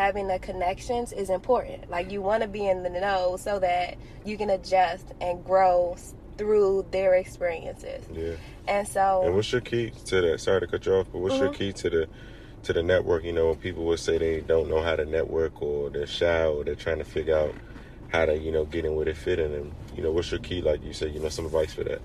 [0.00, 1.90] having the connections is important.
[1.90, 5.96] Like you want to be in the know so that you can adjust and grow
[6.38, 8.02] through their experiences.
[8.10, 8.36] Yeah.
[8.66, 10.40] And so And what's your key to that?
[10.40, 11.54] Sorry to cut you off, but what's your Mhm.
[11.54, 12.08] key to the
[12.62, 13.24] to the network?
[13.24, 16.44] You know, when people would say they don't know how to network or they're shy
[16.46, 17.54] or they're trying to figure out
[18.08, 20.40] how to, you know, get in where they fit in and you know, what's your
[20.40, 22.00] key like you said, you know, some advice for that.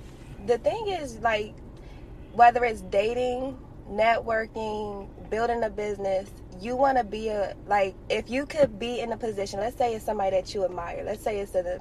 [0.46, 1.54] the thing is like
[2.34, 3.58] whether it's dating
[3.90, 6.30] networking building a business
[6.62, 9.94] you want to be a like if you could be in a position let's say
[9.94, 11.80] it's somebody that you admire let's say it's a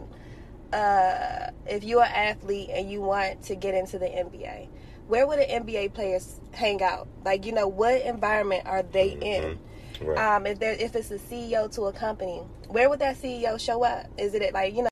[0.72, 4.68] uh, if you're an athlete and you want to get into the nba
[5.06, 9.58] where would the nba players hang out like you know what environment are they in
[10.00, 10.06] Mhm.
[10.06, 10.18] Right.
[10.18, 13.84] um, if there if it's a ceo to a company where would that ceo show
[13.84, 14.88] up is it like you know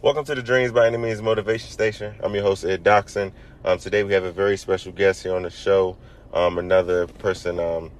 [0.00, 2.14] Welcome to the Dreams by Any Means Motivation Station.
[2.20, 3.32] I'm your host Ed Doxson.
[3.64, 5.96] Um, today we have a very special guest here on the show.
[6.32, 7.90] Um, another person um,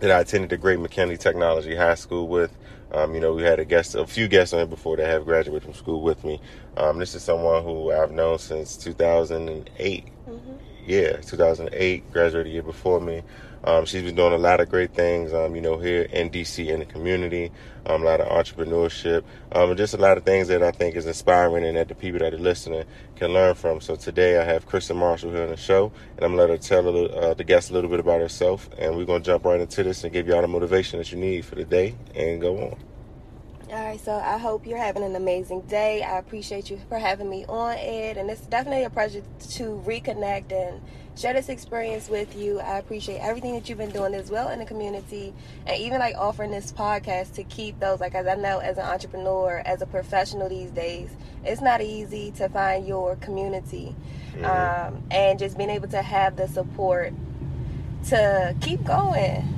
[0.00, 2.56] that I attended the Great McKinley Technology High School with.
[2.92, 5.24] Um, you know, we had a guest, a few guests on here before that have
[5.24, 6.40] graduated from school with me.
[6.76, 10.04] Um, this is someone who I've known since 2008.
[10.86, 13.24] Yeah, 2008, graduated year before me.
[13.64, 16.68] Um, she's been doing a lot of great things, um, you know, here in DC
[16.68, 17.50] in the community,
[17.86, 20.94] um, a lot of entrepreneurship, um, and just a lot of things that I think
[20.94, 22.84] is inspiring and that the people that are listening
[23.16, 23.80] can learn from.
[23.80, 26.62] So today I have Kristen Marshall here on the show, and I'm going to let
[26.62, 29.26] her tell little, uh, the guests a little bit about herself, and we're going to
[29.26, 31.64] jump right into this and give you all the motivation that you need for the
[31.64, 32.95] day and go on.
[33.68, 36.00] All right, so I hope you're having an amazing day.
[36.04, 40.52] I appreciate you for having me on, Ed, and it's definitely a pleasure to reconnect
[40.52, 40.80] and
[41.18, 42.60] share this experience with you.
[42.60, 45.34] I appreciate everything that you've been doing as well in the community,
[45.66, 47.98] and even like offering this podcast to keep those.
[47.98, 51.10] Like, as I know, as an entrepreneur, as a professional these days,
[51.44, 53.96] it's not easy to find your community,
[54.44, 57.12] um, and just being able to have the support
[58.10, 59.52] to keep going.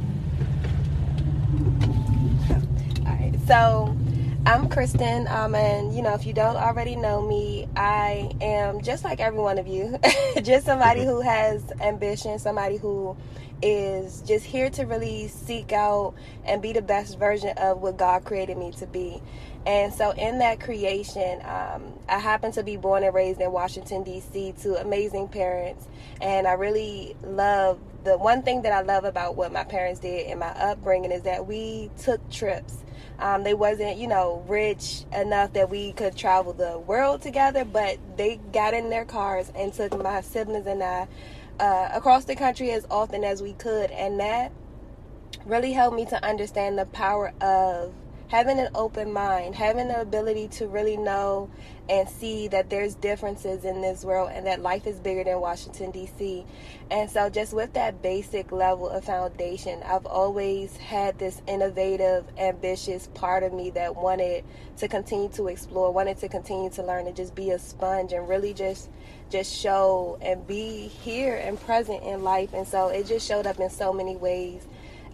[3.06, 3.96] All right, so
[4.44, 9.04] I'm Kristen, um, and you know, if you don't already know me, I am just
[9.04, 9.98] like every one of you,
[10.42, 13.16] just somebody who has ambition, somebody who
[13.62, 16.14] is just here to really seek out
[16.44, 19.22] and be the best version of what God created me to be.
[19.64, 24.04] And so, in that creation, um, I happen to be born and raised in Washington,
[24.04, 25.86] D.C., to amazing parents.
[26.20, 30.26] And I really love the one thing that I love about what my parents did
[30.26, 32.78] in my upbringing is that we took trips.
[33.18, 37.98] Um, they wasn't, you know, rich enough that we could travel the world together, but
[38.16, 41.06] they got in their cars and took my siblings and I
[41.60, 43.90] uh, across the country as often as we could.
[43.90, 44.52] And that
[45.44, 47.92] really helped me to understand the power of
[48.28, 51.50] having an open mind, having the ability to really know
[51.88, 55.90] and see that there's differences in this world and that life is bigger than Washington
[55.90, 56.44] D.C.
[56.90, 63.08] And so just with that basic level of foundation, I've always had this innovative, ambitious
[63.14, 64.44] part of me that wanted
[64.78, 68.28] to continue to explore, wanted to continue to learn and just be a sponge and
[68.28, 68.90] really just
[69.30, 72.52] just show and be here and present in life.
[72.54, 74.66] And so it just showed up in so many ways.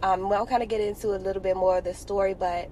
[0.03, 2.69] Um, well, I'll kind of get into a little bit more of the story, but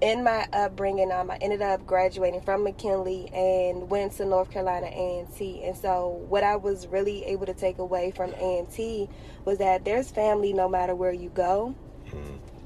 [0.00, 4.86] in my upbringing, um, I ended up graduating from McKinley and went to North Carolina
[4.88, 5.62] A&T.
[5.64, 9.08] And so, what I was really able to take away from A&T
[9.44, 11.74] was that there's family no matter where you go,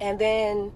[0.00, 0.72] and then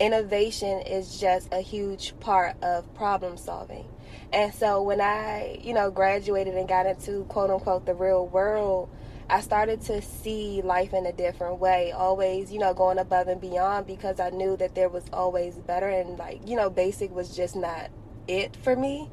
[0.00, 3.86] innovation is just a huge part of problem solving.
[4.32, 8.88] And so, when I, you know, graduated and got into quote unquote the real world.
[9.28, 13.40] I started to see life in a different way, always, you know, going above and
[13.40, 17.34] beyond because I knew that there was always better and like, you know, basic was
[17.34, 17.90] just not
[18.28, 19.10] it for me.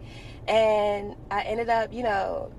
[0.47, 2.51] And I ended up, you know,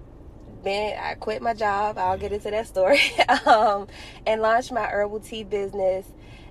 [0.62, 1.98] then I quit my job.
[1.98, 3.00] I'll get into that story.
[3.46, 3.88] um,
[4.26, 6.06] and launched my herbal tea business.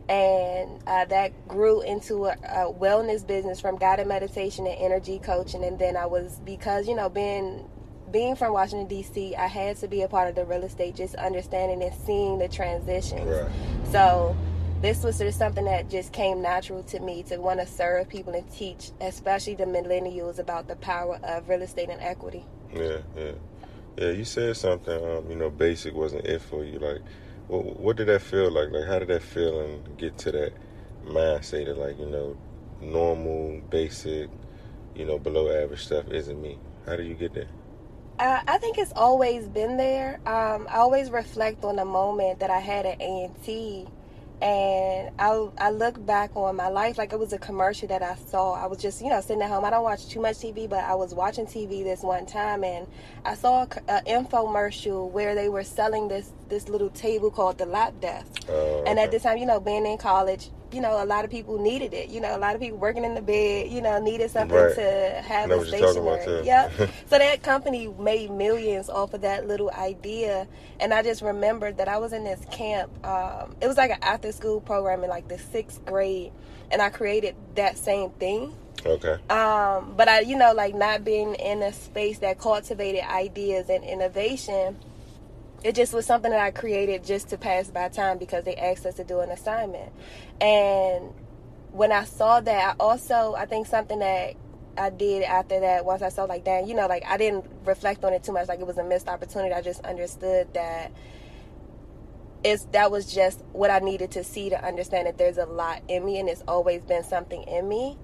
[0.09, 5.63] And uh, that grew into a, a wellness business from guided meditation and energy coaching.
[5.63, 7.69] And then I was, because, you know, being
[8.11, 11.16] being from Washington D.C., I had to be a part of the real estate, just
[11.16, 13.25] understanding and seeing the transitions.
[13.25, 13.51] Right.
[13.91, 14.35] So
[14.81, 18.34] this was just something that just came natural to me to want to serve people
[18.34, 22.43] and teach, especially the millennials, about the power of real estate and equity.
[22.73, 23.31] Yeah, yeah,
[23.97, 24.09] yeah.
[24.09, 24.93] You said something.
[24.93, 26.79] Um, you know, basic wasn't it for you.
[26.79, 27.02] Like,
[27.47, 28.72] what, what did that feel like?
[28.72, 30.53] Like, how did that feel and get to that
[31.05, 32.37] mindset of like, you know,
[32.81, 34.29] normal, basic,
[34.96, 36.58] you know, below average stuff isn't me?
[36.85, 37.47] How do you get there?
[38.22, 40.20] Uh, I think it's always been there.
[40.28, 43.88] Um, I always reflect on the moment that I had at A and T,
[44.44, 48.14] and I, I look back on my life like it was a commercial that I
[48.14, 48.53] saw.
[48.53, 49.66] I was just, you know, sitting at home.
[49.66, 52.85] I don't watch too much TV, but I was watching TV this one time, and
[53.26, 58.00] I saw an infomercial where they were selling this this little table called the lap
[58.02, 58.44] desk.
[58.47, 59.18] Oh, And at okay.
[59.18, 62.09] the time, you know, being in college, you know, a lot of people needed it.
[62.09, 64.76] You know, a lot of people working in the bed, you know, needed something Right.
[64.76, 66.41] to have a what you're talking about, too.
[66.44, 66.72] Yep.
[67.09, 70.47] so that company made millions off of that little idea,
[70.79, 72.90] and I just remembered that I was in this camp.
[73.06, 76.32] Um, it was like an after school program in like the sixth grade,
[76.72, 78.56] and I created that same thing.
[78.84, 79.14] Okay.
[79.29, 83.84] Um, but I, you know, like not being in a space that cultivated ideas and
[83.84, 84.78] innovation,
[85.63, 88.85] it just was something that I created just to pass by time because they asked
[88.85, 89.91] us to do an assignment.
[90.40, 91.13] And
[91.72, 94.35] when I saw that, I also, I think something that
[94.78, 98.03] I did after that, once I saw like, dang, you know, like I didn't reflect
[98.03, 99.53] on it too much, like it was a missed opportunity.
[99.53, 100.91] I just understood that
[102.43, 105.84] it's that was just what I needed to see to understand that there's a lot
[105.87, 107.97] in me and it's always been something in me.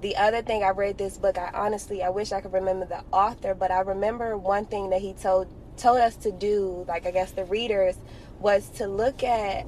[0.00, 3.04] The other thing I read this book, I honestly I wish I could remember the
[3.12, 5.48] author, but I remember one thing that he told
[5.82, 7.96] told us to do, like I guess the readers,
[8.40, 9.66] was to look at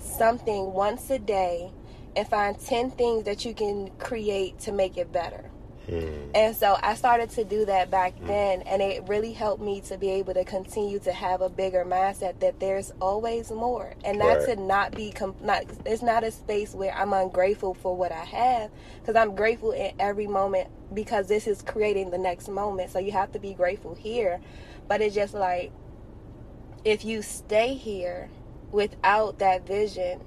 [0.00, 1.70] something once a day
[2.16, 5.50] and find 10 things that you can create to make it better.
[5.88, 6.30] Hmm.
[6.34, 9.98] And so I started to do that back then, and it really helped me to
[9.98, 14.38] be able to continue to have a bigger mindset that there's always more, and not
[14.38, 14.46] Right.
[14.46, 15.64] to not be com- not.
[15.84, 18.70] It's not a space where I'm ungrateful for what I have,
[19.00, 22.90] because I'm grateful in every moment because this is creating the next moment.
[22.90, 24.40] So you have to be grateful here,
[24.88, 25.72] but it's just like
[26.84, 28.28] if you stay here
[28.70, 30.20] without that vision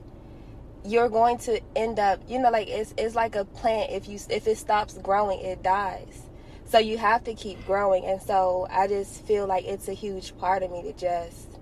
[0.85, 3.91] you're going to end up you know like it's it's like a plant.
[3.91, 6.23] If you if it stops growing it dies.
[6.65, 8.05] So you have to keep growing.
[8.05, 11.59] And so i just feel like it's a huge part of me to just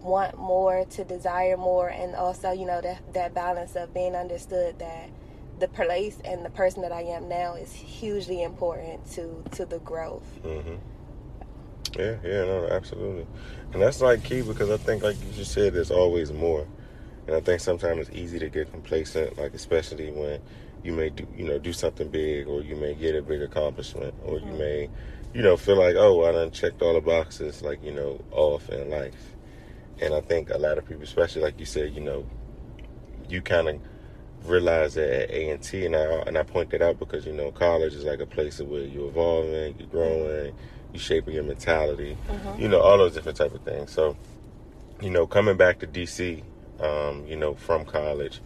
[0.00, 4.78] want more to desire more and also you know that that balance of being understood
[4.78, 5.10] that
[5.58, 9.78] the place and the person that i am now is hugely important to to the
[9.80, 10.22] growth.
[10.42, 10.76] Hmm
[11.96, 13.26] Yeah, yeah, no, absolutely.
[13.72, 16.66] And that's like key because I think, like you just said, there's always more.
[17.26, 20.40] And I think sometimes it's easy to get complacent, like especially when
[20.82, 24.14] you may do, you know, do something big, or you may get a big accomplishment,
[24.24, 24.58] or you Mhm.
[24.58, 24.90] may,
[25.34, 28.68] you know, feel like, oh, I done checked all the boxes, like you know, off
[28.70, 29.34] in life.
[30.00, 32.24] And I think a lot of people, especially like you said, you know,
[33.28, 33.80] you kind of
[34.46, 37.32] realize that at A and T, and I and I point that out because you
[37.32, 40.54] know, college is like a place where you're evolving, you're growing,
[40.92, 42.58] you shaping your mentality, Mhm.
[42.58, 43.90] you know, all those different type of things.
[43.90, 44.16] So,
[45.00, 46.42] you know, coming back to DC,
[46.80, 48.40] um, you know, from college,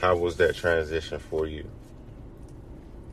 [0.00, 1.70] how was that transition for you?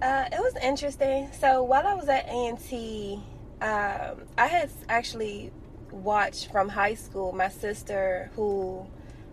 [0.01, 1.29] Uh, it was interesting.
[1.39, 3.21] So while I was at A and T,
[3.61, 5.51] um, I had actually
[5.91, 8.85] watched from high school my sister who,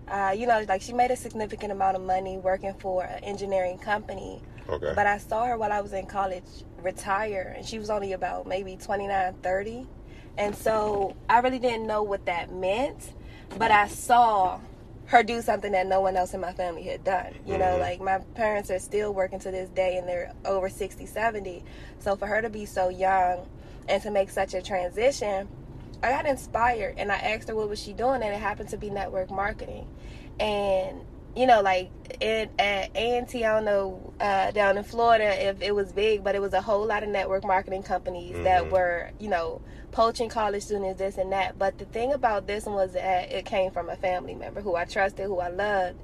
[0.09, 3.79] uh, you know, like she made a significant amount of money working for an engineering
[3.79, 4.43] company.
[4.69, 4.93] Okay.
[4.95, 6.45] But I saw her while I was in college
[6.83, 9.87] retire, and she was only about maybe 29, 30.
[10.37, 13.13] And so I really didn't know what that meant,
[13.59, 14.61] but I saw
[15.07, 17.35] her do something that no one else in my family had done.
[17.47, 17.81] You know, Mhm.
[17.81, 21.65] like my parents are still working to this day and they're over 60, 70.
[21.99, 23.47] So for her to be so young
[23.89, 25.49] and to make such a transition,
[26.03, 28.77] I got inspired and I asked her what was she doing and it happened to
[28.77, 29.89] be network marketing.
[30.39, 31.01] And
[31.37, 31.91] you know, like
[32.21, 36.35] in at A&T, I don't know uh, down in Florida if it was big, but
[36.35, 38.71] it was a whole lot of network marketing companies that Mhm.
[38.71, 39.61] were, you know,
[39.93, 41.59] poaching college students, this and that.
[41.59, 44.75] But the thing about this one was that it came from a family member who
[44.75, 45.99] I trusted, who I loved,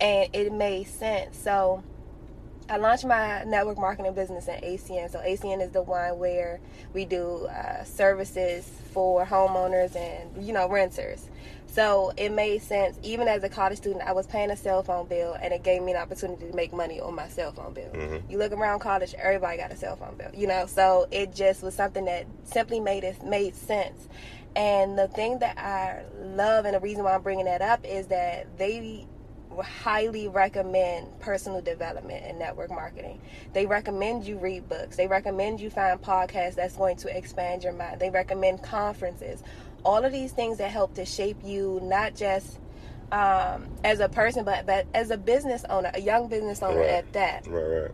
[0.00, 1.38] and it made sense.
[1.38, 1.82] So
[2.68, 5.10] I launched my network marketing business in ACN.
[5.10, 6.60] So ACN is the one where
[6.92, 11.28] we do uh, services for homeowners and you know renters.
[11.74, 12.96] So it made sense.
[13.02, 15.82] Even as a college student, I was paying a cell phone bill, and it gave
[15.82, 17.90] me an opportunity to make money on my cell phone bill.
[17.90, 18.30] Mhm.
[18.30, 20.66] You look around college, everybody got a cell phone bill, you know.
[20.66, 24.08] So it just was something that simply made it made sense.
[24.54, 28.06] And the thing that I love, and the reason why I'm bringing that up, is
[28.06, 29.08] that they
[29.62, 33.20] highly recommend personal development and network marketing.
[33.52, 34.96] They recommend you read books.
[34.96, 38.00] They recommend you find podcasts that's going to expand your mind.
[38.00, 39.42] They recommend conferences.
[39.84, 42.58] All of these things that help to shape you not just
[43.12, 46.88] um, as a person, but but as a business owner, a young business owner Right.
[46.90, 47.90] at that Right, right.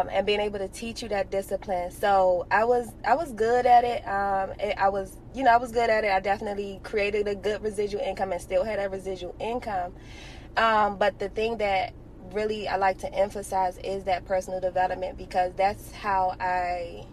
[0.00, 1.90] um, and being able to teach you that discipline.
[1.92, 4.06] So I was I was good at it.
[4.06, 6.10] Um, it- I was you know I was good at it.
[6.10, 9.94] I definitely created a good residual income and still had a residual income.
[10.56, 11.92] Um, but the thing that
[12.32, 17.06] really I like to emphasize is that personal development because that's how I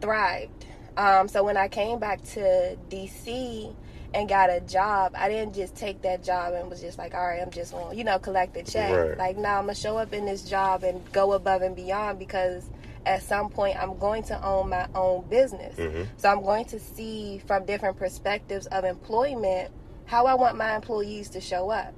[0.00, 0.66] thrived.
[0.96, 3.74] Um, so when I came back to DC
[4.14, 7.26] and got a job, I didn't just take that job and was just like, all
[7.26, 8.90] right, I'm just going, you know, collect the check.
[8.90, 9.18] Right.
[9.18, 12.64] Like, now I'm gonna show up in this job and go above and beyond because
[13.06, 15.76] at some point I'm going to own my own business.
[15.76, 16.06] Mhm.
[16.16, 19.70] So I'm going to see from different perspectives of employment
[20.06, 21.94] how I want my employees to show up.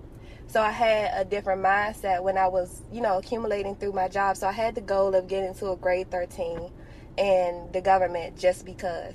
[0.46, 4.36] So I had a different mindset when I was, you know, accumulating through my job.
[4.36, 6.70] So I had the goal of getting to a grade 13
[7.16, 9.14] in the government just because.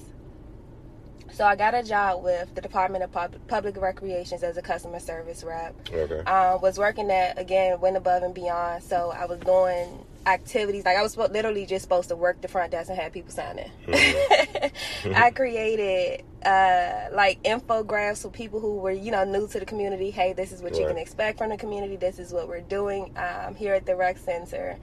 [1.32, 5.00] So I got a job with the Department of Pub- Public Recreations as a customer
[5.00, 5.76] service rep.
[5.92, 6.20] Okay.
[6.22, 8.84] Um, was working at again went above and beyond.
[8.84, 12.72] So I was doing activities like I was literally just supposed to work the front
[12.72, 13.72] desk and have people sign in.
[15.16, 20.12] I created uh, like infographics for people who were you know new to the community.
[20.12, 21.96] Hey, this is what you can expect from the community.
[21.96, 24.78] This is what we're doing um, here at the rec center.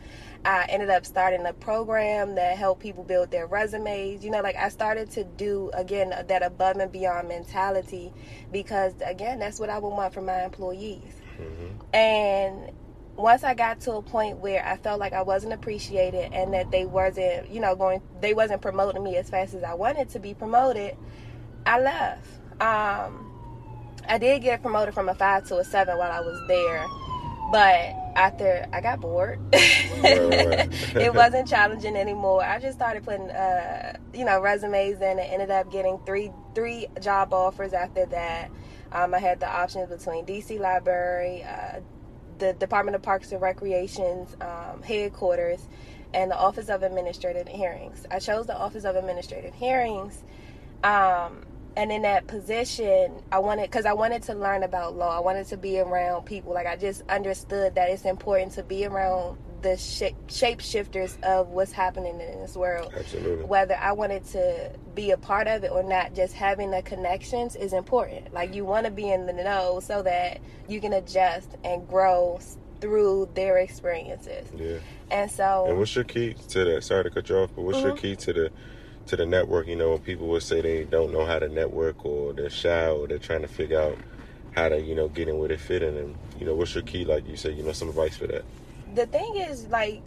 [0.45, 4.25] I ended up starting a program that helped people build their resumes.
[4.25, 8.13] You know, like I started to do again that above and beyond mentality
[8.51, 11.15] because again, that's what I would want from my employees.
[11.39, 11.95] Mhm.
[11.95, 12.73] And
[13.17, 16.71] once I got to a point where I felt like I wasn't appreciated and that
[16.71, 20.19] they wasn't, you know, going, they wasn't promoting me as fast as I wanted to
[20.19, 20.97] be promoted,
[21.67, 22.27] I left.
[22.61, 23.29] Um,
[24.09, 26.87] I did get promoted from a five to a seven while I was there,
[27.53, 32.43] but after I got bored, it wasn't challenging anymore.
[32.43, 36.89] I just started putting, uh, you know, resumes in and ended up getting three three
[37.01, 38.51] job offers after that.
[38.91, 41.81] Um, I had the options between DC Library, uh,
[42.43, 45.61] the Department of Parks and Recreation's um, headquarters,
[46.13, 48.05] and the Office of Administrative Hearings.
[48.11, 50.23] I chose the Office of Administrative Hearings.
[50.83, 51.45] Um,
[51.77, 55.17] and in that position, I wanted because I wanted to learn about law.
[55.17, 56.53] I wanted to be around people.
[56.53, 61.73] Like I just understood that it's important to be around the shape shapeshifters of what's
[61.73, 62.93] happening in this world.
[62.97, 63.45] Absolutely.
[63.45, 67.57] Whether I wanted to be a part of it or not, just having the connections
[67.57, 68.33] is important.
[68.35, 72.41] Like you want to be in the know so that you can adjust and grow
[72.81, 74.49] through their experiences.
[74.57, 74.79] Yeah.
[75.11, 76.85] And so, And what's your key to that?
[76.85, 77.99] Sorry to cut you off, but what's your Mhm.
[77.99, 78.51] key to the
[79.07, 79.67] to the network?
[79.69, 83.07] You know, people would say they don't know how to network or they're shy or
[83.07, 83.99] they're trying to figure out
[84.53, 86.83] how to, you know, get in where they fit in and you know, what's your
[86.83, 88.45] key, like you say, you know, some advice for that.
[88.95, 90.03] The thing is like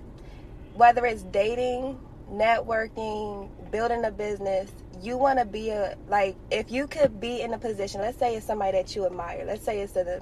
[0.73, 1.99] whether it's dating
[2.31, 7.53] networking building a business you want to be a like if you could be in
[7.53, 10.21] a position let's say it's somebody that you admire let's say it's a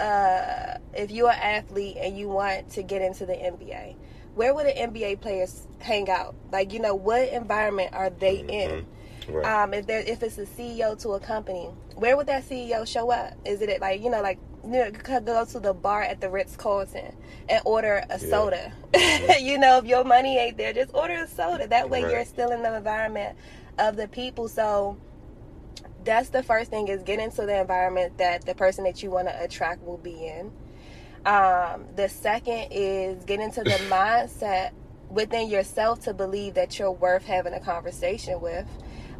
[0.00, 3.94] uh, if you're an athlete and you want to get into the nba
[4.34, 8.70] where would the nba players hang out like you know what environment are they in
[8.70, 8.84] Mhm.
[9.34, 9.44] Right.
[9.46, 13.10] um, if there if it's a CEO to a company, where would that CEO show
[13.12, 13.34] up?
[13.44, 16.20] Is it at, like you know like you know, could go to the bar at
[16.20, 17.14] the Ritz Carlton
[17.48, 18.28] and order a Yeah.
[18.30, 18.72] soda?
[19.40, 21.66] you know, if your money ain't there, just order a soda.
[21.66, 22.12] That way, Right.
[22.12, 23.36] you're still in the environment
[23.78, 24.48] of the people.
[24.48, 24.96] So
[26.04, 29.28] that's the first thing is get into the environment that the person that you want
[29.28, 30.52] to attract will be in.
[31.26, 34.72] Um, the second is get into the mindset
[35.10, 38.66] within yourself to believe that you're worth having a conversation with.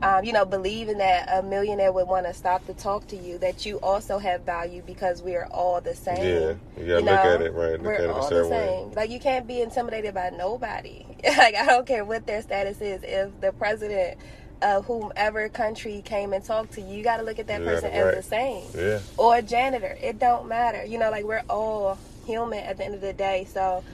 [0.03, 3.37] Um, you know, believing that a millionaire would want to stop to talk to you,
[3.39, 6.17] that you also have value because we are all the same.
[6.17, 6.55] yeah.
[6.83, 7.73] You gotta you look at it right.
[7.73, 8.67] Look We're at it all the certain way.
[8.87, 8.93] same.
[8.93, 11.05] Like you can't be intimidated by nobody.
[11.37, 13.03] like I don't care what their status is.
[13.03, 14.19] If the president
[14.63, 17.67] of whomever country came and talked to you, you got to look at that You
[17.67, 18.15] person as right.
[18.15, 18.99] the same Yeah.
[19.19, 19.99] or a janitor.
[20.03, 20.83] It don't matter.
[20.85, 23.47] You know, like we're all human at the end of the day.
[23.53, 23.85] So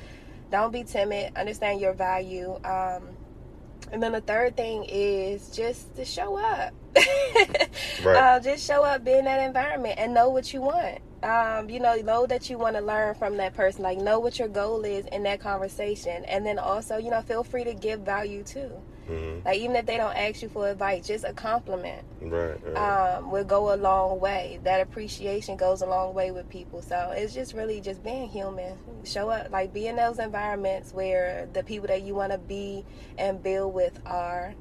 [0.52, 1.36] don't be timid.
[1.36, 2.60] Understand your value.
[2.64, 3.02] Um,
[3.92, 6.72] and then the third thing is just to show up.
[8.02, 8.16] Right.
[8.16, 10.98] uh, just show up, be in that environment, and know what you want.
[11.22, 13.82] Um, you know, know that you want to learn from that person.
[13.82, 17.42] Like, know what your goal is in that conversation, and then also, you know, feel
[17.42, 18.70] free to give value too.
[19.06, 22.58] Hmm Like, even if they don't ask you for advice, just a compliment Right.
[22.64, 23.16] right.
[23.16, 24.58] um, will go a long way.
[24.64, 26.82] That appreciation goes a long way with people.
[26.82, 28.78] So it's just really just being human.
[29.04, 32.84] Show up, like be in those environments where the people that you want to be
[33.18, 34.54] and build with are.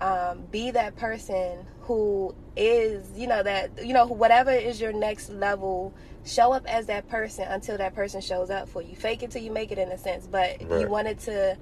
[0.00, 5.28] Um, be that person who is, you know, that, you know, whatever is your next
[5.28, 5.92] level,
[6.24, 8.94] show up as that person until that person shows up for you.
[8.94, 10.88] Fake it till you make it in a sense, but you Right.
[10.88, 11.56] want it to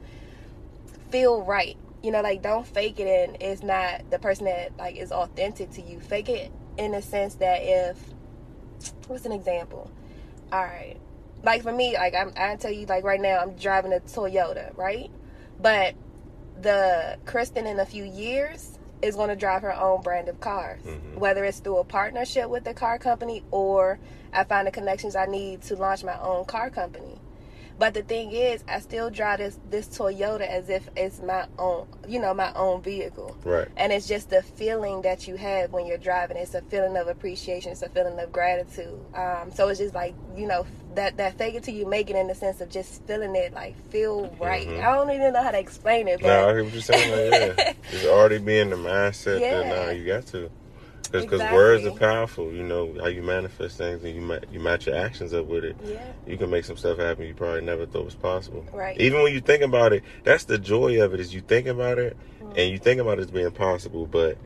[1.11, 1.79] feel right.
[2.07, 5.73] You know, like don't fake it and it's not the person that like is authentic
[5.73, 5.99] to you.
[5.99, 7.99] Fake it in the sense that if
[9.09, 9.91] what's an example?
[10.53, 10.95] All right.
[11.43, 14.71] Like for me, like I'm I tell you like right now I'm driving a Toyota,
[14.79, 15.11] right?
[15.61, 15.97] But
[16.63, 20.81] the Kristen in a few years is going to drive her own brand of cars,
[20.85, 21.17] Mhm.
[21.19, 23.99] whether it's through a partnership with the car company or
[24.33, 27.19] I find the connections I need to launch my own car company.
[27.79, 31.87] But the thing is, I still drive this this Toyota as if it's my own,
[32.09, 33.37] you know, my own vehicle.
[33.45, 33.69] Right.
[33.77, 36.39] And it's just the feeling that you have when you're driving.
[36.39, 37.73] It's a feeling of appreciation.
[37.73, 38.99] It's a feeling of gratitude.
[39.15, 42.17] Um, so it's just like you know that that fake it till you make it
[42.17, 44.67] in the sense of just feeling it like feel right.
[44.67, 44.83] Mhm.
[44.83, 47.31] I don't even know how to explain it, but No, I hear what you're saying.
[47.31, 49.59] Like, yeah, it's already being the mindset Yeah.
[49.59, 50.51] that now you got to.
[51.13, 51.57] Because Exactly.
[51.57, 52.53] words are powerful.
[52.53, 55.65] You know how you manifest things, and you ma- you match your actions up with
[55.65, 55.77] it.
[55.85, 58.65] yeah, You can make some stuff happen you probably never thought was possible.
[58.73, 58.97] right.
[59.01, 61.21] Even when you think about it, that's the joy of it.
[61.21, 62.59] Is you think about it, Mm-hmm.
[62.59, 64.37] and you think about it as being possible, but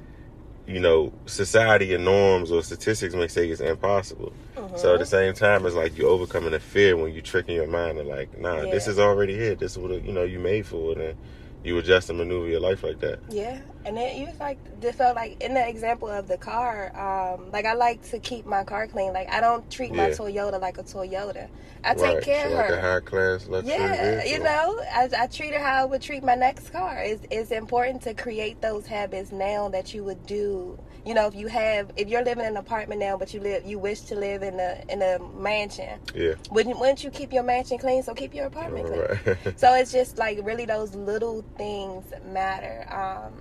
[0.67, 4.33] you know society and norms or statistics may say it's impossible.
[4.77, 5.09] So at the Mhm.
[5.09, 8.39] same time, it's like you overcoming the fear when you tricking your mind and like,
[8.39, 9.55] nah, this is already here.
[9.55, 11.17] This is what you know you made for it, and
[11.63, 13.21] you adjust and maneuver your life like that.
[13.31, 17.51] Yeah, and then you like just felt like in the example of the car, um,
[17.51, 19.13] like I like to keep my car clean.
[19.13, 20.15] Like I don't treat my Yeah.
[20.17, 21.49] Toyota like a Toyota.
[21.85, 22.23] I take right.
[22.23, 22.75] care so of like her.
[22.77, 24.31] a high class luxury Yeah, vehicle.
[24.33, 27.03] you know, I, I treat her how I would treat my next car.
[27.03, 30.79] It's, it's important to create those habits now that you would do.
[31.07, 33.65] You know, if you have, if you're living in an apartment now, but you live,
[33.65, 35.99] you wish to live in a in a mansion.
[36.15, 36.35] Yeah.
[36.51, 38.03] Wouldn't wouldn't you keep your mansion clean?
[38.03, 39.37] So keep your apartment clean.
[39.57, 43.33] So it's just like really those little things matter um,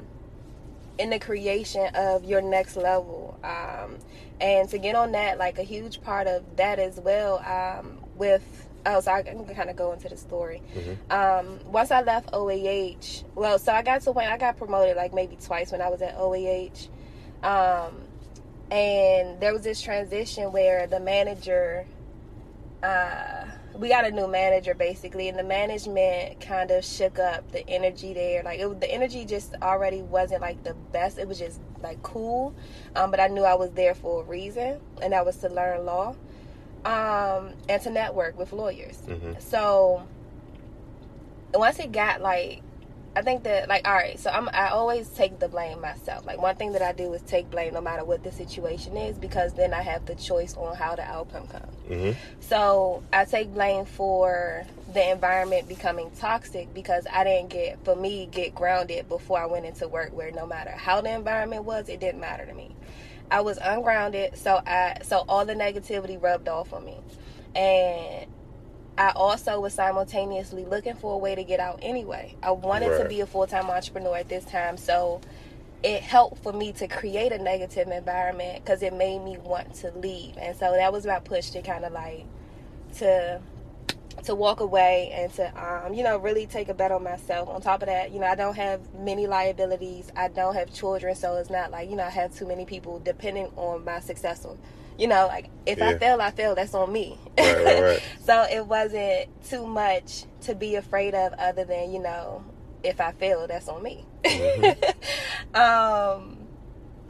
[0.98, 3.38] in the creation of your next level.
[3.44, 3.98] Um,
[4.40, 8.44] and to get on that, like a huge part of that as well um, with.
[8.86, 10.62] Oh, so I can kind of go into the story.
[10.74, 11.12] Mhm.
[11.12, 14.96] Um, once I left OAH, well, so I got to a point I got promoted
[14.96, 16.88] like maybe twice when I was at OAH.
[17.44, 18.04] Um,
[18.72, 21.86] and there was this transition where the manager
[22.84, 27.68] uh, we got a new manager basically, and the management kind of shook up the
[27.70, 28.44] energy there.
[28.44, 31.18] Like it, the energy just already wasn't like the best.
[31.18, 32.54] It was just like cool,
[32.96, 35.86] um, but I knew I was there for a reason, and that was to learn
[35.86, 36.16] law,
[36.86, 38.98] um, and to network with lawyers.
[39.06, 40.08] hmm So
[41.54, 42.62] once it got like
[43.16, 46.26] I think that like all right, so I'm I always take the blame myself.
[46.26, 49.18] Like one thing that I do is take blame no matter what the situation is
[49.18, 51.76] because then I have the choice on how the outcome comes.
[51.88, 57.96] hmm So I take blame for the environment becoming toxic because I didn't get for
[57.96, 61.90] me get grounded before I went into work where no matter how the environment was,
[61.90, 62.76] it didn't matter to me.
[63.32, 66.98] I was ungrounded, so I so all the negativity rubbed off on me.
[67.56, 68.28] And
[69.00, 72.36] I also was simultaneously looking for a way to get out anyway.
[72.44, 75.22] I wanted to be a full time entrepreneur at this time, so
[75.82, 79.92] it helped for me to create a negative environment because it made me want to
[79.92, 82.26] leave, and so that was my push to kind of like
[82.98, 83.40] to
[84.26, 87.48] to walk away and to um, you know really take a bet on myself.
[87.48, 90.12] On top of that, you know I don't have many liabilities.
[90.14, 93.00] I don't have children, so it's not like you know I have too many people
[93.00, 94.46] depending on my success.
[95.00, 96.56] You know, like if I fail, I fail.
[96.56, 97.18] That's on me.
[97.38, 98.04] Right, right, right.
[98.26, 102.44] so it wasn't too much to be afraid of, other than you know,
[102.84, 104.06] if I fail, that's on me.
[105.54, 106.38] um,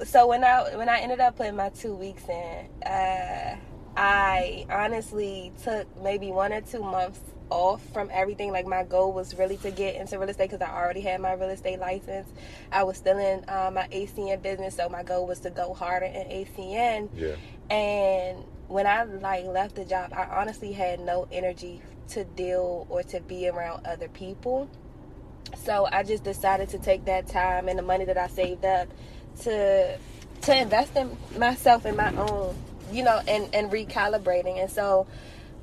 [0.04, 3.56] so when I when I ended up putting my two weeks in, uh,
[3.98, 8.52] I honestly took maybe one or two months off from everything.
[8.52, 11.34] Like my goal was really to get into real estate because I already had my
[11.34, 12.30] real estate license.
[12.72, 16.06] I was still in uh, my ACN business, so my goal was to go harder
[16.06, 17.10] in ACN.
[17.16, 17.36] Yeah.
[17.70, 23.04] And when I like left the job, I honestly had no energy to deal or
[23.04, 24.70] to be around other people.
[25.64, 28.88] So I just decided to take that time and the money that I saved up
[29.42, 29.98] to
[30.42, 32.56] to invest in myself and my own,
[32.92, 34.60] you know, and and recalibrating.
[34.62, 35.08] And so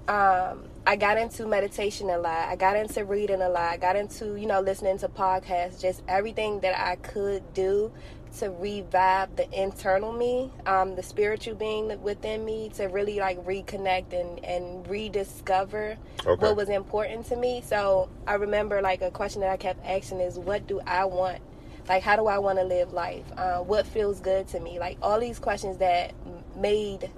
[0.08, 2.48] um I got into meditation a lot.
[2.48, 3.72] I got into reading a lot.
[3.72, 7.90] I got into, you know, listening to podcasts, just everything that I could do
[8.38, 14.12] to revive the internal me, um, the spiritual being within me, to really like reconnect
[14.12, 15.96] and, and rediscover
[16.26, 16.42] Okay.
[16.46, 17.62] what was important to me.
[17.64, 21.40] So I remember like a question that I kept asking is, what do I want?
[21.88, 23.24] Like, how do I want to live life?
[23.36, 24.78] Uh, what feels good to me?
[24.78, 26.12] Like all these questions that
[26.56, 27.10] made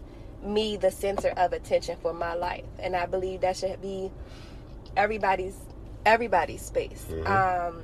[0.43, 4.11] me the center of attention for my life, and I believe that should be
[4.97, 5.57] everybody's
[6.07, 7.05] everybody's space.
[7.11, 7.27] Mhm.
[7.27, 7.83] Um,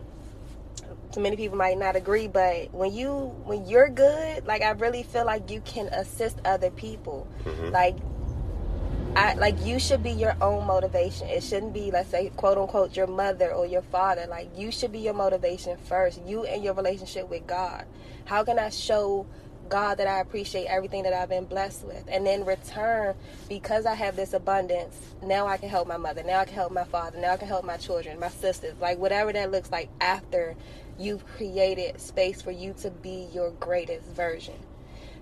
[1.15, 3.09] so many people might not agree, but when you
[3.45, 7.29] when you're good, like I really feel like you can assist other people.
[7.45, 7.71] Mhm.
[7.71, 7.97] Like
[9.15, 11.29] I like you should be your own motivation.
[11.29, 14.27] It shouldn't be let's say quote unquote your mother or your father.
[14.29, 16.21] Like you should be your motivation first.
[16.27, 17.85] You and your relationship with God.
[18.25, 19.27] How can I show
[19.75, 22.05] God that I appreciate everything that I've been blessed with?
[22.07, 23.17] And then return
[23.49, 26.71] because I have this abundance, now I can help my mother, now I can help
[26.71, 29.89] my father, now I can help my children, my sisters, like whatever that looks like
[30.01, 30.55] after
[30.97, 34.55] you've created space for you to be your greatest version.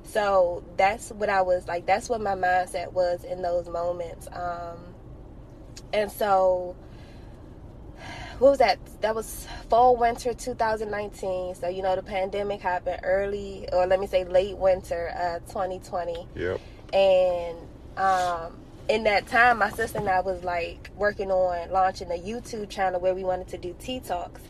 [0.04, 1.86] So that's what I was like.
[1.86, 4.28] That's what my mindset was in those moments.
[4.30, 4.76] Um,
[5.94, 6.76] and so
[8.42, 8.80] what was that?
[9.02, 11.54] That was fall winter 2019.
[11.54, 16.26] So you know the pandemic happened early, or let me say late winter uh, 2020.
[16.34, 16.60] Yep.
[16.92, 17.58] And
[17.96, 22.68] um, in that time, my sister and I was like working on launching a YouTube
[22.68, 24.42] channel where we wanted to do tea talks,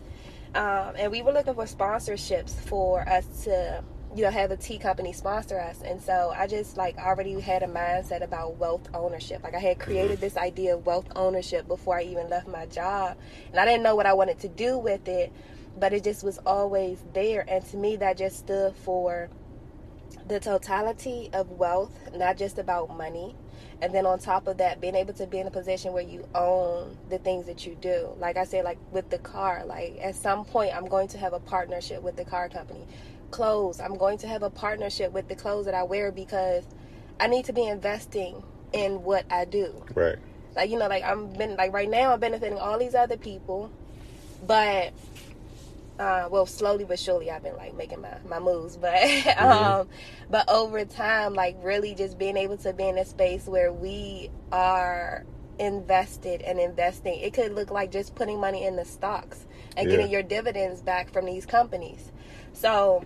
[0.55, 4.79] um, and we were looking for sponsorships for us to you know have a tea
[4.79, 5.83] company sponsor us.
[5.83, 9.43] And so i just like already had a mindset about wealth ownership.
[9.43, 9.91] Like i had mm-hmm.
[9.91, 13.17] created this idea of wealth ownership before i even left my job.
[13.51, 15.33] And i didn't know what i wanted to do with it
[15.79, 17.47] but it just was always there.
[17.49, 19.31] And to me that just stood for
[20.29, 23.35] the totality of wealth not just about money.
[23.81, 26.29] And then on top of that being able to be in a position where you
[26.35, 28.11] own the things that you do.
[28.19, 31.33] Like i said like with the car like at some point i'm going to have
[31.33, 32.87] a partnership with the car company
[33.33, 33.81] clothes.
[33.81, 36.65] I'm going to have a partnership with the clothes that I wear because
[37.19, 38.43] I need to be investing
[38.73, 39.85] in what I do.
[39.95, 40.19] Right.
[40.55, 43.71] Like you know, like I'm been like right now I'm benefiting all these other people,
[44.47, 44.93] but
[45.99, 49.45] uh, well, slowly but surely I've been like making my, my moves, but mm-hmm.
[49.45, 49.89] um,
[50.31, 54.31] but over time, like really just being able to be in a space where we
[54.51, 55.25] are
[55.59, 57.21] invested and investing.
[57.21, 59.97] It could look like just putting money in the stocks and yeah.
[59.97, 62.11] getting your dividends back from these companies.
[62.53, 63.05] So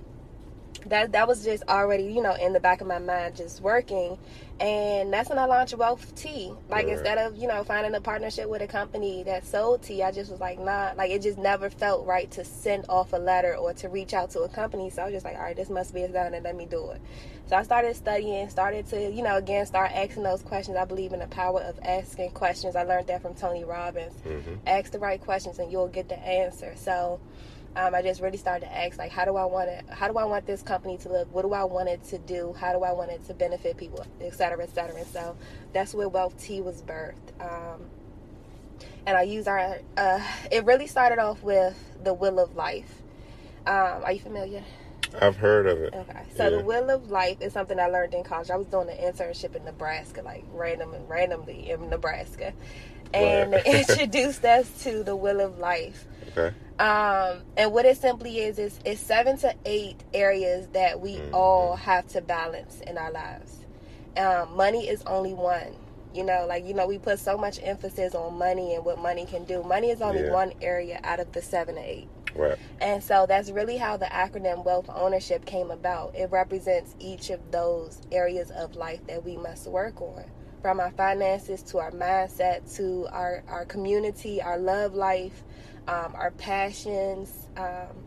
[0.89, 4.19] that that was just already you know in the back of my mind just working.
[4.59, 6.95] And that's when i launched wealth tea like right.
[6.95, 10.31] instead of you know finding a partnership with a company that sold tea i just
[10.31, 13.75] was like nah like it just never felt right to send off a letter or
[13.75, 14.89] to reach out to a company.
[14.89, 16.65] So i was just like all right this must be a done and let me
[16.65, 17.03] do it.
[17.49, 20.79] So i started studying started to you know again start asking those questions.
[20.79, 22.77] I believe in the power of asking questions.
[22.77, 24.15] I learned that from tony robbins.
[24.25, 24.55] Mm-hmm.
[24.67, 26.73] ask the right questions and you'll get the answer.
[26.77, 27.21] So
[27.77, 29.85] um, I just really started to ask like, how do I want it?
[29.91, 31.33] How do I want this company to look?
[31.33, 32.55] What do I want it to do?
[32.59, 35.05] How do I want it to benefit people, et cetera, et cetera.
[35.05, 35.37] So
[35.75, 37.39] that's where Wealth Tea was birthed.
[37.39, 37.83] Um,
[39.07, 39.79] and I use our.
[39.97, 43.03] Uh, it really started off with the Wheel of Life.
[43.67, 44.65] Um, are you familiar?
[45.21, 45.95] I've heard of it.
[45.95, 46.51] Okay, so yeah.
[46.51, 48.51] the Wheel of Life is something I learned in college.
[48.51, 52.53] I was doing an internship in Nebraska, like random randomly in Nebraska,
[53.13, 53.65] and right.
[53.65, 56.07] they introduced us to the Wheel of Life.
[56.37, 56.55] Okay.
[56.79, 61.35] Um, and what it simply is is it's seven to eight areas that we mm-hmm.
[61.35, 63.65] all have to balance in our lives.
[64.17, 65.77] Um, money is only one.
[66.13, 69.27] You know, like you know, we put so much emphasis on money and what money
[69.27, 69.63] can do.
[69.63, 70.33] Money is only yeah.
[70.33, 72.09] one area out of the seven to eight.
[72.37, 72.59] Right.
[72.81, 76.15] And so that's really how the acronym wealth ownership came about.
[76.15, 80.25] It represents each of those areas of life that we must work on.
[80.63, 85.45] From our finances to our mindset to our, our community, our love life,
[85.89, 87.49] um, our passions.
[87.57, 88.05] Um,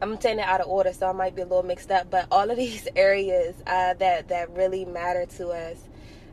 [0.00, 2.10] I'm taking it out of order, so I might be a little mixed up.
[2.10, 5.78] But all of these areas uh, that that really matter to us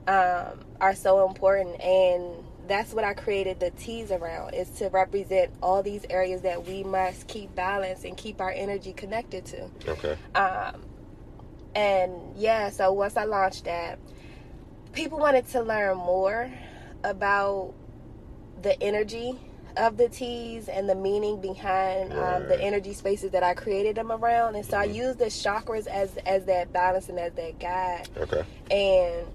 [0.07, 5.51] um, are so important, and that's what I created the teas around is to represent
[5.61, 9.69] all these areas that we must keep balanced and keep our energy connected to.
[9.87, 10.17] Okay.
[10.35, 10.81] Um,
[11.75, 13.99] and yeah, so once I launched that,
[14.93, 16.51] people wanted to learn more
[17.03, 17.73] about
[18.61, 19.37] the energy
[19.77, 24.11] of the teas and the meaning behind um, the energy spaces that I created them
[24.11, 24.55] around.
[24.55, 24.91] And so mm-hmm.
[24.91, 28.09] I use the chakras as as that balance and as that guide.
[28.17, 28.43] Okay.
[28.69, 29.27] And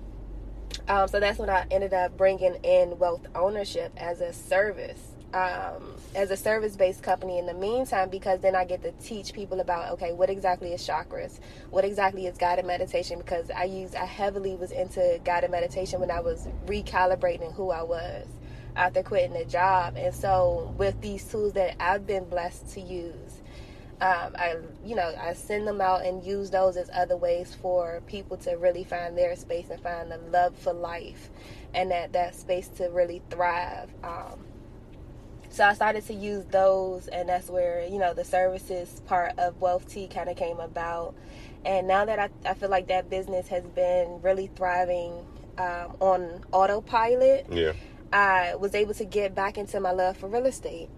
[0.89, 5.01] um, so that's when I ended up bringing in wealth ownership as a service.
[5.35, 9.61] Um, as a service-based company in the meantime because then I get to teach people
[9.61, 14.07] about okay what exactly is chakras what exactly is guided meditation because I use I
[14.07, 18.27] heavily was into guided meditation when I was recalibrating who I was
[18.77, 19.97] after quitting the job.
[19.97, 23.26] And so with these tools that I've been blessed to use,
[24.01, 28.03] um, I you know I send them out and use those as other ways for
[28.07, 31.31] people to really find their space and find the love for life
[31.75, 33.91] and that that space to really thrive.
[34.05, 34.45] Um,
[35.49, 39.61] so I started to use those, and that's where you know the services part of
[39.61, 41.15] Wealth Tea kind of came about.
[41.65, 45.13] And now that I, I feel like that business has been really thriving
[45.59, 47.73] um, on autopilot, yeah
[48.13, 50.89] I was able to get back into my love for real estate.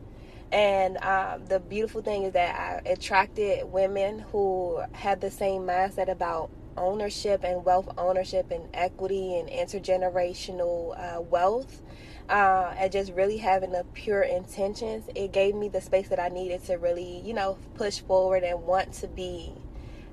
[0.51, 6.09] And um, the beautiful thing is that I attracted women who had the same mindset
[6.09, 11.83] about ownership and wealth ownership and equity and intergenerational uh, wealth.
[12.29, 16.29] Uh, and just really having the pure intentions, it gave me the space that I
[16.29, 19.53] needed to really, you know, push forward and want to be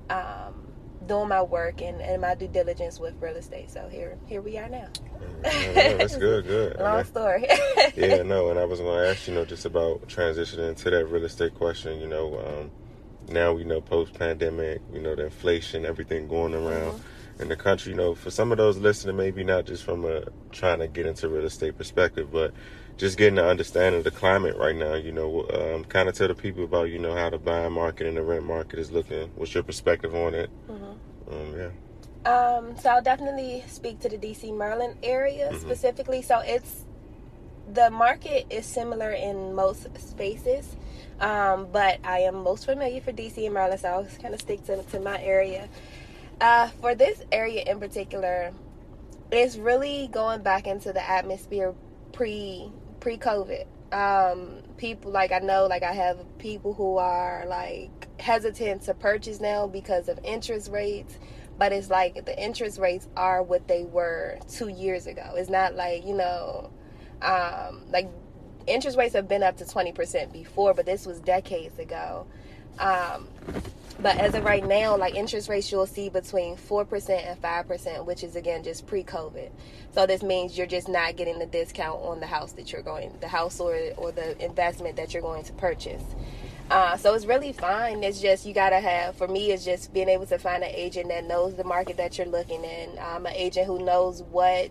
[0.08, 0.65] um,
[1.06, 3.70] doing my work and, and my due diligence with real estate.
[3.70, 4.88] So here here we are now.
[5.44, 6.78] Yeah, that's good, good.
[6.78, 7.46] Long story.
[7.96, 11.06] yeah, no, and I was going to ask, you know, just about transitioning to that
[11.06, 12.00] real estate question.
[12.00, 12.70] You know, um,
[13.28, 16.92] now we know post pandemic, you know, the inflation, everything going around.
[16.92, 17.42] Mm-hmm.
[17.42, 17.92] in the country.
[17.92, 21.06] You know, for some of those listening, maybe not just from a trying to get
[21.06, 22.52] into real estate perspective, but
[22.96, 24.94] just getting to understand the climate right now.
[24.94, 28.06] You know, um, kind of tell the people about you know how the buying market
[28.06, 29.30] and the rent market is looking.
[29.36, 30.50] What's your perspective on it?
[30.68, 31.32] Mm-hmm.
[31.32, 31.70] Um, yeah.
[32.26, 35.60] Um, so I'll definitely speak to the DC Maryland area mm-hmm.
[35.60, 36.22] specifically.
[36.22, 36.84] So it's
[37.72, 40.76] the market is similar in most spaces,
[41.20, 44.64] um, but I am most familiar for DC and Maryland, so I'll kind of stick
[44.66, 45.68] to, to my area.
[46.40, 48.52] Uh, for this area in particular,
[49.32, 51.74] it's really going back into the atmosphere
[52.12, 52.70] pre
[53.06, 53.66] pre COVID.
[53.92, 59.38] Um, people like I know, like I have people who are like hesitant to purchase
[59.40, 61.16] now because of interest rates
[61.58, 65.34] but it's like the interest rates are what they were two years ago.
[65.36, 66.70] It's not like you know,
[67.22, 68.10] um, like
[68.66, 72.26] interest rates have been up to twenty percent before, but this was decades ago.
[72.78, 73.28] Um,
[73.98, 77.66] but as of right now, like interest rates you'll see between four percent and five
[77.66, 79.50] percent, which is again just pre-COVID.
[79.94, 83.14] So this means you're just not getting the discount on the house that you're going,
[83.20, 86.02] the house or or the investment that you're going to purchase.
[86.68, 88.02] Uh, so it's really fine.
[88.02, 89.16] It's just you gotta have.
[89.16, 92.18] For me, it's just being able to find an agent that knows the market that
[92.18, 92.98] you're looking in.
[92.98, 94.70] Um, an agent who knows what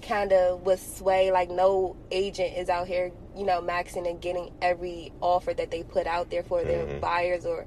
[0.00, 1.30] kind of will sway.
[1.32, 5.82] Like no agent is out here, you know, maxing and getting every offer that they
[5.82, 7.00] put out there for their mm-hmm.
[7.00, 7.66] buyers or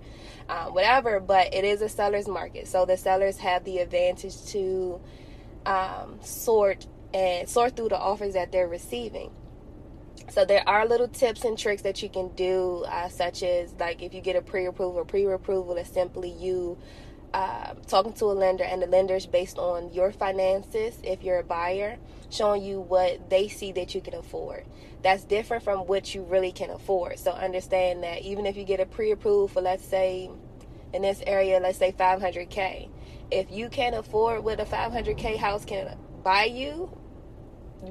[0.49, 1.19] um, whatever.
[1.19, 5.01] But it is a seller's market, so the sellers have the advantage to
[5.65, 9.31] um, sort and sort through the offers that they're receiving.
[10.29, 14.01] So there are little tips and tricks that you can do, uh, such as like
[14.01, 16.77] if you get a pre-approval, pre-approval is simply you
[17.33, 20.97] uh, talking to a lender, and the lender is based on your finances.
[21.03, 21.97] If you're a buyer,
[22.29, 24.65] showing you what they see that you can afford.
[25.01, 27.19] That's different from what you really can afford.
[27.19, 30.29] So understand that even if you get a pre-approved for, let's say,
[30.93, 32.89] in this area, let's say 500k,
[33.31, 36.89] if you can't afford what a 500k house can buy you,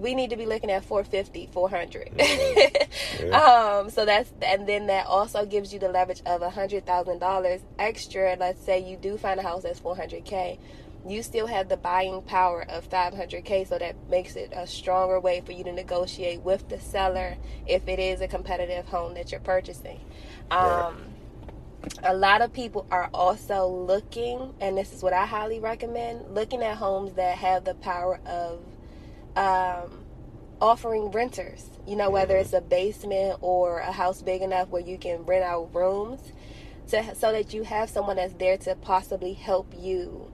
[0.00, 3.26] we need to be looking at 450 400 mm-hmm.
[3.26, 3.36] yeah.
[3.36, 7.18] um so that's and then that also gives you the leverage of a hundred thousand
[7.18, 8.36] dollars extra.
[8.38, 10.58] Let's say you do find a house that's 400k
[11.06, 15.42] you still have the buying power of 500k so that makes it a stronger way
[15.44, 19.40] for you to negotiate with the seller if it is a competitive home that you're
[19.40, 20.00] purchasing.
[20.50, 21.14] Um,
[22.02, 26.62] a lot of people are also looking and this is what i highly recommend looking
[26.62, 28.60] at homes that have the power of
[29.36, 30.04] um,
[30.60, 31.68] offering renters.
[31.86, 35.44] You know, whether it's a basement or a house big enough where you can rent
[35.44, 36.32] out rooms,
[36.88, 40.30] to so that you have someone that's there to possibly help you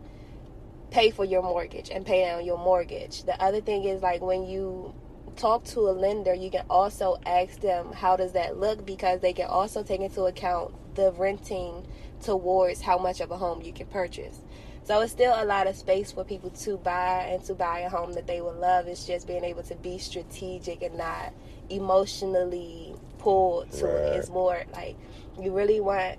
[0.91, 3.25] pay for your mortgage and pay down your mortgage.
[3.25, 4.95] The other thing is like when you
[5.37, 9.33] talk to a lender, you can also ask them how does that look because they
[9.33, 11.87] can also take into account the renting
[12.23, 14.41] towards how much of a home you can purchase.
[14.91, 17.89] So it's still a lot of space for people to buy and to buy a
[17.89, 18.89] home that they would love.
[18.89, 21.33] It's just being able to be strategic and not
[21.69, 23.95] emotionally pulled to right.
[23.95, 24.17] it.
[24.17, 24.97] It's more like
[25.41, 26.19] you really want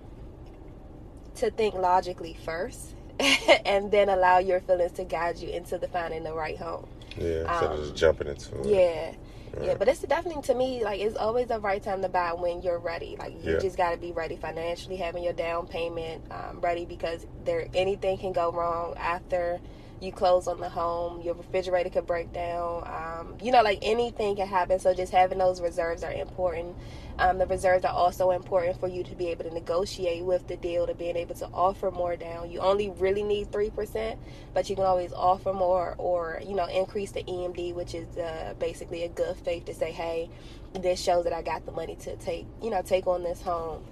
[1.35, 2.95] to think logically first
[3.65, 6.87] and then allow your feelings to guide you into the finding the right home.
[7.17, 8.67] Yeah, instead um, of just jumping into it.
[8.67, 9.15] Yeah.
[9.61, 12.61] Yeah, but it's definitely to me like it's always the right time to buy when
[12.61, 13.15] you're ready.
[13.19, 13.59] Like you yeah.
[13.59, 18.17] just got to be ready financially, having your down payment um, ready because there anything
[18.17, 19.59] can go wrong after
[20.01, 21.21] you close on the home.
[21.21, 22.83] Your refrigerator could break down.
[22.87, 24.79] Um, you know, like anything can happen.
[24.79, 26.75] So just having those reserves are important.
[27.19, 30.57] Um, the reserves are also important for you to be able to negotiate with the
[30.57, 32.49] deal, to being able to offer more down.
[32.49, 34.17] You only really need 3%,
[34.55, 38.55] but you can always offer more or, you know, increase the EMD, which is uh,
[38.57, 40.31] basically a good faith to say, hey,
[40.73, 43.83] this shows that I got the money to take, you know, take on this home.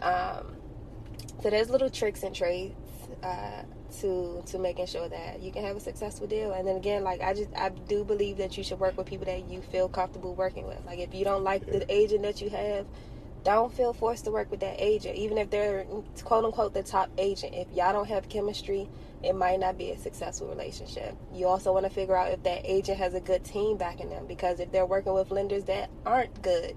[0.00, 0.56] Um,
[1.42, 2.74] so there's little tricks and trades.
[3.22, 3.64] Uh,
[4.00, 6.52] to to making sure that you can have a successful deal.
[6.52, 9.26] And then again like i just i do believe that you should work with people
[9.26, 10.78] that you feel comfortable working with.
[10.86, 12.86] Like if you don't like the agent that you have
[13.42, 15.16] don't feel forced to work with that agent.
[15.16, 15.84] Even if they're
[16.24, 18.88] quote unquote the top agent if y'all don't have chemistry
[19.22, 21.14] it might not be a successful relationship.
[21.34, 24.26] You also want to figure out if that agent has a good team backing them
[24.26, 26.74] because if they're working with lenders that aren't good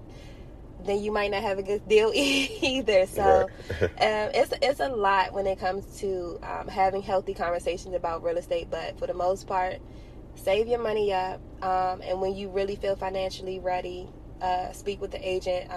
[0.86, 3.06] then you might not have a good deal either.
[3.06, 3.48] So
[3.80, 8.36] um, it's it's a lot when it comes to um, having healthy conversations about real
[8.36, 8.68] estate.
[8.70, 9.78] But for the most part,
[10.34, 14.08] save your money up, um, and when you really feel financially ready,
[14.40, 15.70] uh, speak with the agent.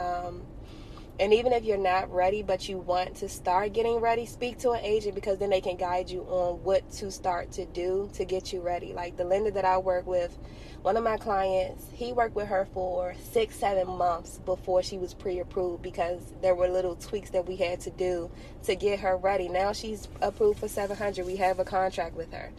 [1.19, 4.71] And even if you're not ready, but you want to start getting ready, speak to
[4.71, 8.23] an agent because then they can guide you on what to start to do to
[8.23, 8.93] get you ready.
[8.93, 10.37] Like the lender that I work with
[10.83, 15.15] one of my clients, he worked with her for six, seven months before she was
[15.15, 18.29] pre approved because there were little tweaks that we had to do
[18.65, 19.49] to get her ready.
[19.49, 21.25] Now she's approved for 700.
[21.25, 22.51] We have a contract with her.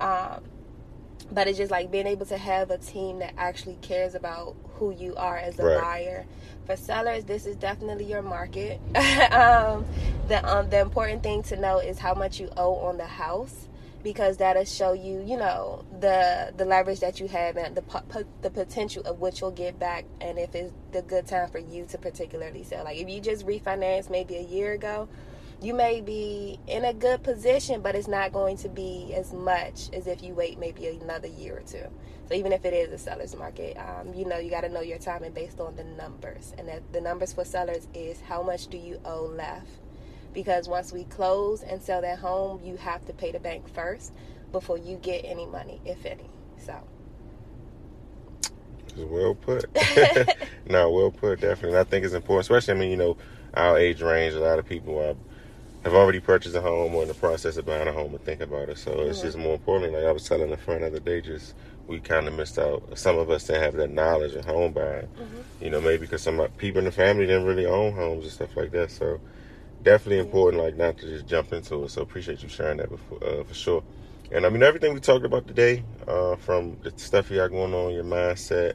[0.00, 0.44] Um,
[1.32, 4.92] but it's just like being able to have a team that actually cares about who
[4.92, 5.80] you are as a Right.
[5.80, 6.26] buyer.
[6.66, 8.78] For sellers, this is definitely your market.
[9.32, 9.84] um,
[10.28, 13.68] the um, the important thing to know is how much you owe on the house
[14.02, 18.24] because that'll show you, you know, the the leverage that you have and the po-
[18.42, 21.84] the potential of what you'll get back, and if it's the good time for you
[21.86, 22.84] to particularly sell.
[22.84, 25.08] Like if you just refinance maybe a year ago,
[25.60, 29.90] you may be in a good position, but it's not going to be as much
[29.92, 31.84] as if you wait maybe another year or two.
[32.28, 34.82] So even if it is a seller's market, um, you know you got to know
[34.82, 38.68] your timing based on the numbers, and that the numbers for sellers is how much
[38.68, 39.68] do you owe left.
[40.34, 44.12] Because once we close and sell that home, you have to pay the bank first
[44.52, 46.30] before you get any money, if any.
[46.58, 46.74] So
[48.96, 49.64] Well put.
[50.68, 51.70] no, well put, definitely.
[51.70, 53.16] And I think it's important, especially, I mean, you know,
[53.54, 55.16] our age range, a lot of people are,
[55.84, 58.40] have already purchased a home or in the process of buying a home and think
[58.40, 58.78] about it.
[58.78, 61.54] So it's just more importantly, like I was telling a friend the other day, just
[61.86, 62.82] we kind of missed out.
[62.98, 65.06] Some of us didn't have that knowledge of home buying.
[65.06, 65.44] Mhm.
[65.60, 68.56] You know, maybe because some people in the family didn't really own homes and stuff
[68.56, 68.90] like that.
[68.90, 69.20] So
[69.82, 71.90] definitely important, like not to just jump into it.
[71.90, 73.82] So appreciate you sharing that before, uh, for sure.
[74.30, 77.72] And I mean, everything we talked about today, uh, from the stuff you got going
[77.72, 78.74] on, your mindset,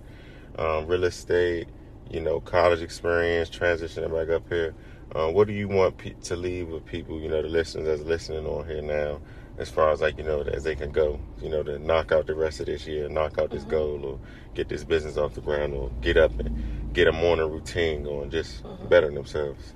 [0.58, 1.68] um, real estate,
[2.10, 4.74] you know, college experience, transitioning back up here.
[5.15, 8.02] Uh, what do you want pe- to leave with people, you know, the listeners that's
[8.02, 9.19] listening on here now,
[9.60, 12.26] as far as like, you know, as they can go, you know, to knock out
[12.26, 13.69] the rest of this year, knock out this Mhm.
[13.69, 14.19] goal, or
[14.56, 18.32] get this business off the ground, or get up and get a morning routine going,
[18.32, 18.89] just Mhm.
[18.89, 19.73] better themselves.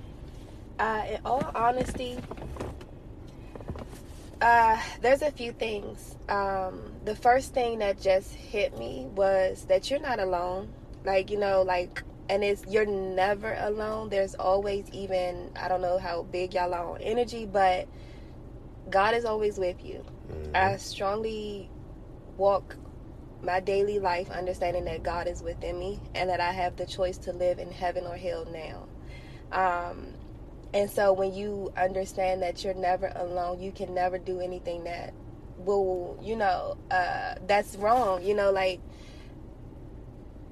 [0.79, 2.17] Uh, in all honesty,
[4.41, 6.15] uh, there's a few things.
[6.29, 10.69] Um, the first thing that just hit me was that you're not alone.
[11.05, 14.09] Like you know, like, and it's you're never alone.
[14.09, 17.87] There's always even I don't know how big y'all are on energy, but
[18.89, 20.05] God is always with you.
[20.29, 20.55] Mhm.
[20.55, 21.69] I strongly
[22.37, 22.75] walk
[23.41, 27.17] my daily life understanding that God is within me and that I have the choice
[27.19, 28.87] to live in heaven or hell now.
[29.51, 30.13] Um,
[30.73, 35.13] and so when you understand that you're never alone, you can never do anything that
[35.57, 38.23] will, you know, uh, that's wrong.
[38.23, 38.79] You know, like,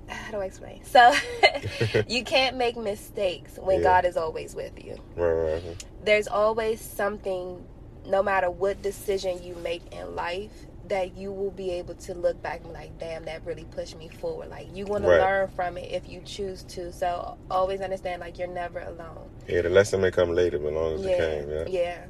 [0.07, 0.83] how do I explain?
[0.83, 1.13] So
[2.07, 3.83] you can't make mistakes when Yeah.
[3.83, 5.85] God is always with you right, right, right.
[6.03, 7.65] there's always something
[8.05, 10.51] no matter what decision you make in life
[10.87, 13.97] that you will be able to look back and be like damn that really pushed
[13.97, 17.81] me forward like you want to learn from it if you choose to so always
[17.81, 21.09] understand like you're never alone Yeah, the lesson may come later, but long as yeah
[21.11, 21.81] it came, yeah.
[21.81, 22.05] yeah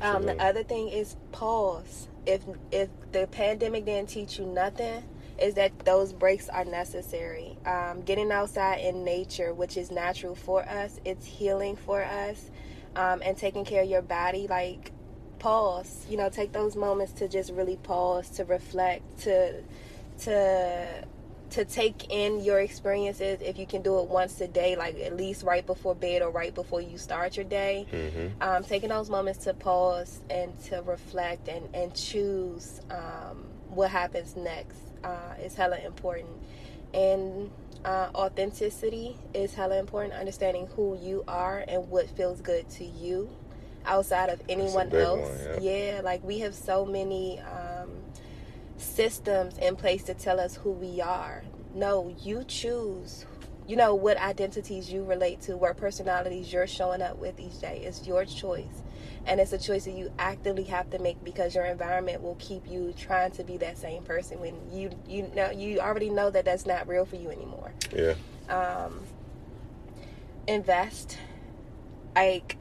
[0.00, 5.02] um, the other thing is pause if if the pandemic didn't teach you nothing
[5.42, 7.56] is that those breaks are necessary.
[7.66, 12.50] Um, getting outside in nature which is natural for us it's healing for us
[12.96, 14.92] um, and taking care of your body like
[15.38, 19.62] pause you know take those moments to just really pause to reflect to
[20.18, 21.04] to
[21.50, 23.42] to take in your experiences.
[23.42, 26.30] If you can do it once a day like at least right before bed or
[26.30, 27.86] right before you start your day.
[27.90, 33.90] Hmm um, taking those moments to pause and to reflect and, and choose um, what
[33.90, 36.30] happens next uh, is hella important.
[36.94, 37.50] And
[37.84, 40.14] uh, authenticity is hella important.
[40.14, 43.30] Understanding who you are and what feels good to you
[43.84, 45.28] outside of anyone else.
[45.28, 47.90] one, yeah, like we have so many um,
[48.76, 51.42] systems in place to tell us who we are.
[51.74, 53.26] No, you choose
[53.66, 57.82] you know what identities you relate to what personalities you're showing up with each day
[57.84, 58.82] it's your choice
[59.26, 62.68] and it's a choice that you actively have to make because your environment will keep
[62.68, 66.44] you trying to be that same person when you you know you already know that
[66.44, 68.14] that's not real for you anymore Yeah.
[68.48, 69.00] um
[70.48, 71.18] invest
[72.14, 72.56] like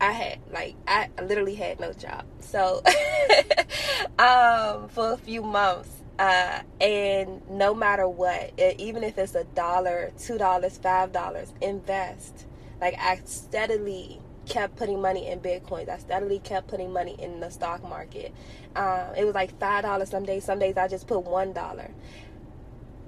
[0.00, 2.24] I had like I literally had no job.
[2.40, 2.82] So
[4.18, 9.44] um for a few months uh and no matter what, e- even if it's a
[9.44, 12.46] dollar, two dollars, five dollars, invest.
[12.80, 15.88] Like I steadily kept putting money in bitcoins.
[15.88, 18.32] I steadily kept putting money in the stock market.
[18.76, 20.44] Um, it was like five dollars some days.
[20.44, 21.90] Some days I just put one dollar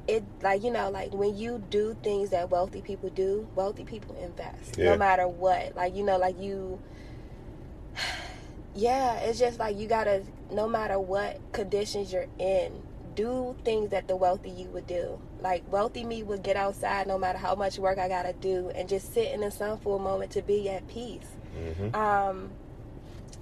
[0.09, 4.15] it like you know like when you do things that wealthy people do wealthy people
[4.23, 4.91] invest Yeah.
[4.93, 6.79] no matter what like you know like you
[8.75, 10.23] yeah it's just like you gotta
[10.53, 12.73] no matter what conditions you're in
[13.17, 17.19] do things that the wealthy you would do like wealthy me would get outside no
[17.19, 20.03] matter how much work i gotta do and just sit in the sun for a
[20.03, 21.27] moment to be at peace
[21.75, 22.51] hmm um,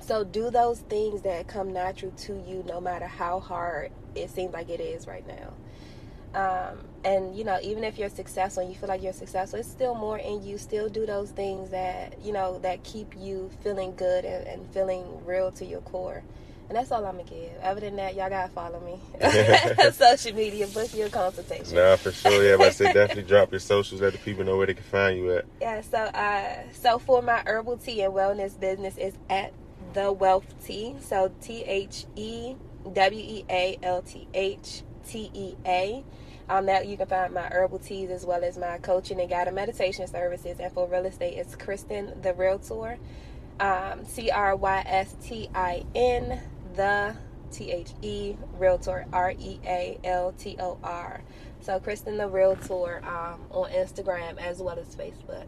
[0.07, 4.53] so do those things that come natural to you, no matter how hard it seems
[4.53, 5.55] like it is right now.
[6.39, 9.71] Um, and you know, even if you're successful and you feel like you're successful, it's
[9.71, 10.59] still more in you.
[10.59, 15.25] Still do those things that you know that keep you feeling good and, and feeling
[15.25, 16.23] real to your core.
[16.69, 17.51] And that's all I'm gonna give.
[17.63, 18.99] Other than that, y'all gotta follow me.
[19.93, 21.77] Social media, book your consultation.
[21.77, 22.43] Nah, for sure.
[22.43, 24.85] Yeah, but I said definitely drop your socials, let the people know where they can
[24.85, 25.45] find you at.
[25.61, 29.53] Yeah, so uh so for my herbal tea and wellness business is at
[29.93, 30.97] the wealth tea.
[31.01, 32.55] So T H E
[32.93, 36.05] W E A L T H T E A.
[36.47, 39.55] Um, that you can find my herbal teas as well as my coaching and guided
[39.55, 40.59] meditation services.
[40.61, 42.99] And for real estate, it's Crystin the Realtor.
[43.61, 46.43] Um, C R Y S T I N
[46.75, 47.17] the
[47.51, 51.21] T H E Realtor R E A L T O R.
[51.61, 55.47] So Crystin the Realtor um, on Instagram as well as Facebook.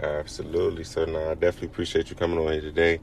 [0.00, 0.84] Absolutely.
[0.84, 3.00] So now I definitely appreciate you coming on here today.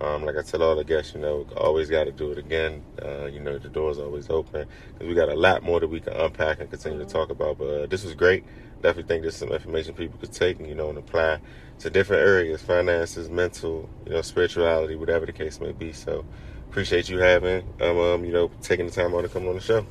[0.00, 2.82] Um, like I tell all the guests, you know, always got to do it again.
[3.00, 6.00] Uh, you know, the door's always open because we got a lot more that we
[6.00, 7.06] can unpack and continue mm-hmm.
[7.06, 7.58] to talk about.
[7.58, 8.44] But uh, this was great.
[8.80, 11.38] Definitely think there's some information people could take and you know and apply
[11.80, 15.92] to different areas, finances, mental, you know, spirituality, whatever the case may be.
[15.92, 16.24] So
[16.72, 19.60] appreciate you having, um, um you know, taking the time on to come on the
[19.60, 19.84] show.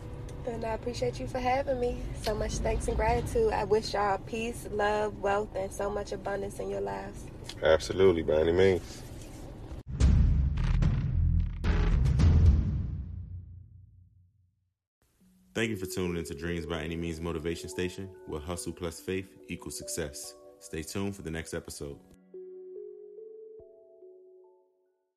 [0.47, 1.99] And I appreciate you for having me.
[2.23, 3.53] So much thanks and gratitude.
[3.53, 7.25] I wish y'all peace, love, wealth, and so much abundance in your lives.
[7.61, 9.03] Absolutely, by any means.
[15.53, 19.27] Thank you for tuning into Dreams by Any Means Motivation Station, where hustle plus faith
[19.49, 20.33] equals success.
[20.59, 21.99] Stay tuned for the next episode.